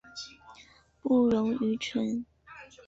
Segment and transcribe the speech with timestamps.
[1.03, 2.25] 不溶于醇。